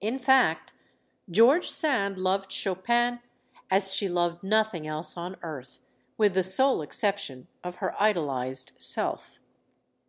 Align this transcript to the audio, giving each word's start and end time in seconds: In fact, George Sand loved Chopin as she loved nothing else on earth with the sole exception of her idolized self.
In 0.00 0.18
fact, 0.18 0.72
George 1.30 1.70
Sand 1.70 2.18
loved 2.18 2.50
Chopin 2.50 3.20
as 3.70 3.94
she 3.94 4.08
loved 4.08 4.42
nothing 4.42 4.84
else 4.84 5.16
on 5.16 5.36
earth 5.42 5.78
with 6.18 6.34
the 6.34 6.42
sole 6.42 6.82
exception 6.82 7.46
of 7.62 7.76
her 7.76 7.94
idolized 8.02 8.72
self. 8.78 9.38